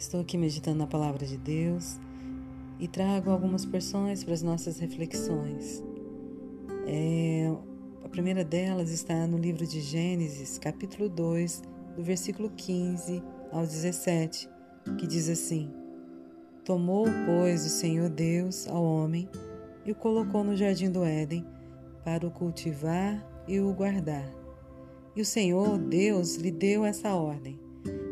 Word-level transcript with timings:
Estou 0.00 0.22
aqui 0.22 0.38
meditando 0.38 0.78
na 0.78 0.86
palavra 0.86 1.26
de 1.26 1.36
Deus 1.36 2.00
e 2.78 2.88
trago 2.88 3.28
algumas 3.28 3.66
porções 3.66 4.24
para 4.24 4.32
as 4.32 4.40
nossas 4.40 4.78
reflexões. 4.78 5.84
É, 6.86 7.54
a 8.02 8.08
primeira 8.08 8.42
delas 8.42 8.90
está 8.90 9.26
no 9.26 9.36
livro 9.36 9.66
de 9.66 9.78
Gênesis, 9.82 10.56
capítulo 10.56 11.06
2, 11.06 11.62
do 11.96 12.02
versículo 12.02 12.48
15 12.48 13.22
ao 13.52 13.60
17, 13.60 14.48
que 14.98 15.06
diz 15.06 15.28
assim: 15.28 15.70
Tomou, 16.64 17.04
pois, 17.26 17.66
o 17.66 17.68
Senhor 17.68 18.08
Deus 18.08 18.66
ao 18.68 18.82
homem 18.82 19.28
e 19.84 19.92
o 19.92 19.94
colocou 19.94 20.42
no 20.42 20.56
jardim 20.56 20.90
do 20.90 21.04
Éden 21.04 21.44
para 22.02 22.26
o 22.26 22.30
cultivar 22.30 23.22
e 23.46 23.60
o 23.60 23.70
guardar. 23.74 24.32
E 25.14 25.20
o 25.20 25.26
Senhor 25.26 25.76
Deus 25.76 26.36
lhe 26.36 26.50
deu 26.50 26.86
essa 26.86 27.14
ordem: 27.14 27.60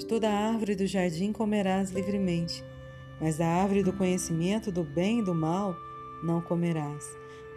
De 0.00 0.06
toda 0.06 0.30
árvore 0.30 0.74
do 0.74 0.86
jardim 0.86 1.30
comerás 1.30 1.90
livremente, 1.90 2.64
mas 3.20 3.36
da 3.36 3.46
árvore 3.46 3.82
do 3.82 3.92
conhecimento 3.92 4.72
do 4.72 4.82
bem 4.82 5.18
e 5.18 5.22
do 5.22 5.34
mal 5.34 5.76
não 6.24 6.40
comerás, 6.40 7.04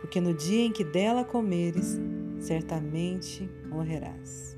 porque 0.02 0.20
no 0.20 0.34
dia 0.34 0.66
em 0.66 0.70
que 0.70 0.84
dela 0.84 1.24
comeres, 1.24 1.98
certamente 2.42 3.50
morrerás. 3.70 4.58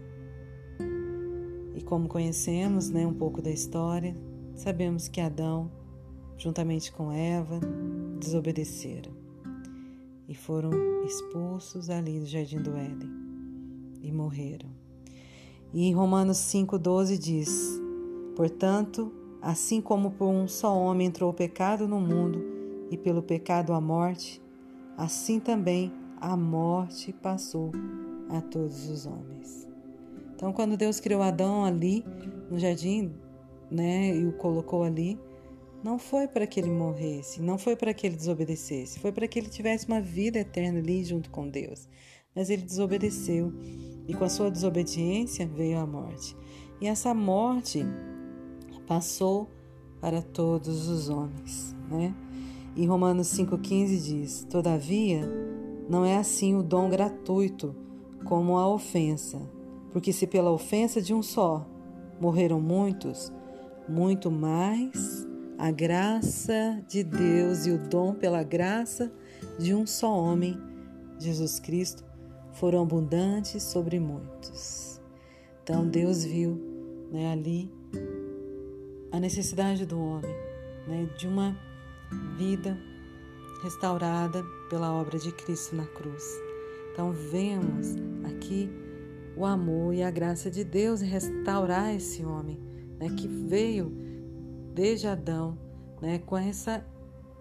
E 1.75 1.81
como 1.84 2.08
conhecemos 2.08 2.89
né, 2.89 3.05
um 3.05 3.13
pouco 3.13 3.39
da 3.39 3.52
história, 3.52 4.17
sabemos 4.55 5.08
que 5.08 5.22
Adão, 5.22 5.72
juntamente 6.39 6.91
com 6.91 7.11
Eva, 7.11 7.59
desobedeceram 8.20 9.11
e 10.27 10.33
foram 10.33 10.72
expulsos 11.05 11.91
ali 11.91 12.20
do 12.20 12.25
jardim 12.25 12.63
do 12.63 12.75
Éden 12.75 13.11
e 14.02 14.11
morreram. 14.11 14.84
E 15.73 15.85
em 15.85 15.94
Romanos 15.94 16.38
5,12 16.38 17.17
diz: 17.17 17.81
Portanto, 18.35 19.11
assim 19.41 19.81
como 19.81 20.11
por 20.11 20.27
um 20.27 20.47
só 20.47 20.75
homem 20.77 21.07
entrou 21.07 21.30
o 21.30 21.33
pecado 21.33 21.88
no 21.88 21.99
mundo, 21.99 22.44
e 22.89 22.97
pelo 22.97 23.22
pecado 23.22 23.73
a 23.73 23.81
morte, 23.81 24.41
assim 24.97 25.39
também 25.39 25.91
a 26.19 26.35
morte 26.38 27.11
passou 27.13 27.72
a 28.30 28.41
todos 28.41 28.89
os 28.89 29.05
homens. 29.05 29.67
Então, 30.35 30.52
quando 30.52 30.77
Deus 30.77 30.99
criou 30.99 31.22
Adão 31.22 31.63
ali 31.63 32.03
no 32.50 32.59
jardim, 32.59 33.13
né, 33.72 34.16
e 34.16 34.25
o 34.25 34.33
colocou 34.33 34.83
ali, 34.83 35.19
não 35.83 36.00
foi 36.00 36.27
para 36.27 36.47
que 36.47 36.59
ele 36.59 36.72
morresse, 36.72 37.41
não 37.41 37.57
foi 37.57 37.75
para 37.75 37.94
que 37.94 38.07
ele 38.07 38.16
desobedecesse, 38.16 39.00
foi 39.00 39.11
para 39.11 39.27
que 39.27 39.38
ele 39.38 39.50
tivesse 39.50 39.88
uma 39.88 40.02
vida 40.02 40.39
eterna 40.39 40.79
ali 40.79 41.03
junto 41.03 41.29
com 41.29 41.47
Deus. 41.47 41.88
Mas 42.36 42.50
ele 42.50 42.64
desobedeceu 42.64 43.53
e 44.08 44.14
com 44.14 44.23
a 44.23 44.30
sua 44.30 44.52
desobediência 44.52 45.47
veio 45.47 45.80
a 45.80 45.86
morte. 45.86 46.36
E 46.81 46.88
essa 46.88 47.14
morte 47.14 47.86
passou 48.86 49.50
para 50.02 50.22
todos 50.22 50.88
os 50.88 51.09
homens, 51.09 51.75
né? 51.89 52.13
E 52.75 52.86
Romanos 52.86 53.28
5,15 53.28 54.03
diz: 54.03 54.47
Todavia, 54.50 55.22
não 55.89 56.03
é 56.03 56.17
assim 56.17 56.56
o 56.56 56.61
dom 56.61 56.89
gratuito 56.89 57.75
como 58.25 58.58
a 58.58 58.67
ofensa, 58.67 59.41
porque 59.91 60.11
se 60.11 60.28
pela 60.28 60.52
ofensa 60.52 61.02
de 61.02 61.13
um 61.13 61.23
só 61.23 61.66
morreram 62.19 62.59
muitos, 62.59 63.31
muito 63.88 64.30
mais 64.31 65.28
a 65.58 65.72
graça 65.72 66.83
de 66.88 67.03
Deus 67.03 67.66
e 67.66 67.72
o 67.72 67.78
dom 67.78 68.13
pela 68.13 68.44
graça 68.44 69.11
de 69.58 69.73
um 69.73 69.86
só 69.86 70.11
homem, 70.11 70.58
Jesus 71.17 71.59
Cristo, 71.59 72.03
foram 72.56 72.84
abundantes 72.84 73.64
sobre 73.64 74.00
muitos. 74.00 75.00
Então 75.64 75.88
Deus 75.88 76.23
viu 76.23 76.56
né, 77.12 77.31
ali 77.31 77.72
a 79.12 79.20
necessidade 79.20 79.85
do 79.85 80.00
homem, 80.00 80.35
né, 80.88 81.09
de 81.18 81.28
uma 81.28 81.57
vida 82.38 82.78
restaurada 83.63 84.44
pela 84.69 84.94
obra 84.94 85.18
de 85.18 85.31
Cristo 85.31 85.75
na 85.75 85.85
cruz. 85.85 86.24
Então 86.91 87.12
vemos 87.12 87.96
aqui 88.25 88.69
o 89.35 89.46
amor 89.46 89.94
e 89.94 90.02
a 90.02 90.12
graça 90.12 90.50
de 90.50 90.63
Deus 90.63 91.02
em 91.02 91.08
restaurar 91.08 91.94
esse 91.94 92.24
homem, 92.24 92.59
né, 93.00 93.09
que 93.09 93.28
veio 93.28 93.91
desde 94.74 95.08
Adão, 95.08 95.58
né, 96.02 96.19
com 96.19 96.38
essa 96.38 96.85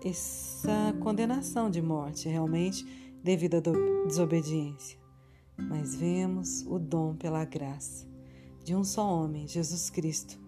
essa 0.04 0.94
condenação 1.00 1.70
de 1.70 1.80
morte, 1.80 2.28
realmente 2.28 2.84
devido 3.22 3.54
à 3.54 4.06
desobediência 4.06 5.03
mas 5.56 5.94
vemos 5.94 6.64
o 6.66 6.78
dom 6.78 7.14
pela 7.14 7.44
graça 7.44 8.14
de 8.64 8.74
um 8.74 8.82
só 8.82 9.06
homem, 9.06 9.46
Jesus 9.46 9.90
Cristo, 9.90 10.38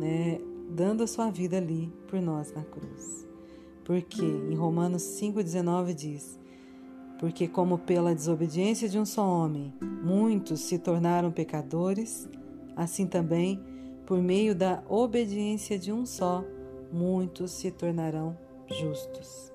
né, 0.00 0.40
dando 0.70 1.04
a 1.04 1.06
sua 1.06 1.30
vida 1.30 1.56
ali 1.56 1.92
por 2.08 2.20
nós 2.20 2.52
na 2.52 2.64
cruz. 2.64 3.26
Porque 3.84 4.22
em 4.22 4.54
Romanos 4.54 5.02
5,19 5.02 5.94
diz: 5.94 6.38
Porque, 7.18 7.46
como 7.46 7.78
pela 7.78 8.14
desobediência 8.14 8.88
de 8.88 8.98
um 8.98 9.04
só 9.04 9.26
homem 9.26 9.72
muitos 9.80 10.60
se 10.60 10.78
tornaram 10.78 11.30
pecadores, 11.30 12.28
assim 12.74 13.06
também, 13.06 13.62
por 14.04 14.20
meio 14.20 14.54
da 14.54 14.82
obediência 14.88 15.78
de 15.78 15.92
um 15.92 16.04
só, 16.04 16.44
muitos 16.92 17.52
se 17.52 17.70
tornarão 17.70 18.36
justos. 18.68 19.52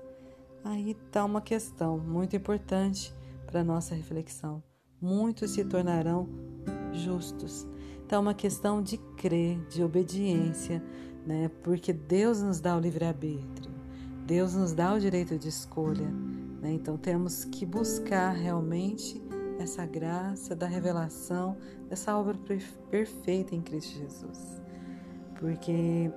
Aí 0.64 0.92
está 0.92 1.24
uma 1.24 1.42
questão 1.42 1.98
muito 1.98 2.34
importante 2.34 3.14
para 3.46 3.60
a 3.60 3.64
nossa 3.64 3.94
reflexão 3.94 4.62
muitos 5.00 5.52
se 5.52 5.64
tornarão 5.64 6.28
justos. 6.92 7.66
Então, 8.04 8.18
é 8.18 8.22
uma 8.22 8.34
questão 8.34 8.82
de 8.82 8.98
crer, 9.16 9.58
de 9.68 9.82
obediência, 9.82 10.82
né? 11.26 11.50
Porque 11.62 11.92
Deus 11.92 12.40
nos 12.40 12.60
dá 12.60 12.76
o 12.76 12.80
livre-arbítrio, 12.80 13.74
Deus 14.24 14.54
nos 14.54 14.72
dá 14.72 14.94
o 14.94 15.00
direito 15.00 15.38
de 15.38 15.48
escolha, 15.48 16.08
né? 16.60 16.72
Então, 16.72 16.96
temos 16.96 17.44
que 17.44 17.66
buscar 17.66 18.30
realmente 18.30 19.20
essa 19.58 19.84
graça 19.84 20.54
da 20.54 20.66
revelação 20.66 21.56
dessa 21.88 22.16
obra 22.16 22.38
perfeita 22.90 23.54
em 23.54 23.62
Cristo 23.62 23.98
Jesus. 23.98 24.60
Porque 25.38 26.10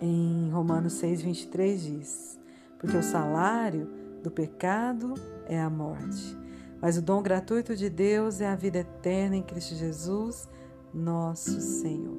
em 0.00 0.50
Romanos 0.50 0.94
6, 0.94 1.22
23 1.22 1.82
diz: 1.82 2.40
Porque 2.78 2.96
o 2.96 3.02
salário 3.02 3.88
do 4.22 4.30
pecado 4.30 5.14
é 5.46 5.60
a 5.60 5.70
morte 5.70 6.45
mas 6.80 6.96
o 6.96 7.02
dom 7.02 7.22
gratuito 7.22 7.74
de 7.74 7.88
Deus 7.88 8.40
é 8.40 8.46
a 8.46 8.56
vida 8.56 8.78
eterna 8.78 9.36
em 9.36 9.42
Cristo 9.42 9.74
Jesus, 9.74 10.48
nosso 10.92 11.60
Senhor. 11.60 12.18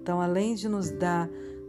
Então, 0.00 0.20
além 0.20 0.54
de 0.54 0.68
nos 0.68 0.90
dar 0.90 1.28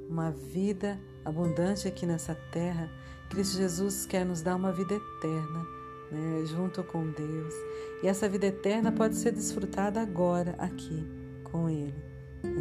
uma 0.09 0.31
vida 0.31 0.99
abundante 1.23 1.87
aqui 1.87 2.05
nessa 2.05 2.35
terra, 2.51 2.89
Cristo 3.29 3.57
Jesus 3.57 4.05
quer 4.05 4.25
nos 4.25 4.41
dar 4.41 4.55
uma 4.55 4.71
vida 4.71 4.95
eterna, 4.95 5.67
né, 6.11 6.45
junto 6.45 6.83
com 6.83 7.11
Deus. 7.11 7.53
E 8.01 8.07
essa 8.07 8.27
vida 8.27 8.47
eterna 8.47 8.91
pode 8.91 9.15
ser 9.15 9.31
desfrutada 9.31 10.01
agora, 10.01 10.55
aqui, 10.57 11.07
com 11.43 11.69
Ele. 11.69 12.03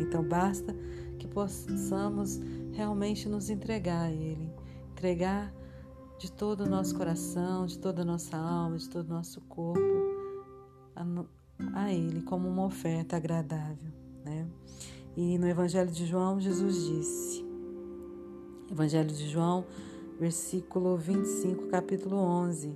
Então, 0.00 0.22
basta 0.22 0.74
que 1.18 1.26
possamos 1.26 2.40
realmente 2.72 3.28
nos 3.28 3.50
entregar 3.50 4.06
a 4.06 4.10
Ele, 4.10 4.52
entregar 4.92 5.52
de 6.22 6.30
todo 6.30 6.60
o 6.60 6.68
nosso 6.68 6.94
coração, 6.94 7.66
de 7.66 7.76
toda 7.76 8.02
a 8.02 8.04
nossa 8.04 8.36
alma, 8.36 8.76
de 8.76 8.88
todo 8.88 9.10
o 9.10 9.12
nosso 9.12 9.40
corpo 9.40 9.80
a, 10.94 11.04
a 11.74 11.92
Ele 11.92 12.22
como 12.22 12.48
uma 12.48 12.64
oferta 12.64 13.16
agradável. 13.16 13.90
Né? 14.24 14.46
E 15.16 15.36
no 15.36 15.48
Evangelho 15.48 15.90
de 15.90 16.06
João, 16.06 16.40
Jesus 16.40 16.86
disse, 16.86 17.44
Evangelho 18.70 19.10
de 19.10 19.28
João, 19.28 19.64
versículo 20.20 20.96
25, 20.96 21.66
capítulo 21.66 22.16
11: 22.16 22.72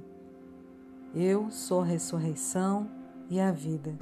Eu 1.15 1.49
sou 1.49 1.83
a 1.83 1.85
ressurreição 1.85 2.91
e 3.31 3.39
a 3.39 3.53
vida. 3.53 3.97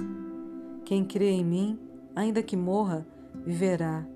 Quem 0.83 1.05
crê 1.05 1.29
em 1.29 1.45
mim, 1.45 1.79
ainda 2.15 2.41
que 2.41 2.57
morra, 2.57 3.05
viverá, 3.45 4.07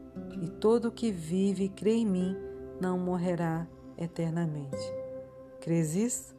e 0.42 0.50
todo 0.50 0.88
o 0.88 0.92
que 0.92 1.12
vive 1.12 1.66
e 1.66 1.70
crê 1.70 1.98
em 1.98 2.06
mim 2.08 2.36
não 2.82 2.98
morrerá 2.98 3.68
eternamente. 3.96 4.99
Crês 5.60 5.96
isso? 5.96 6.39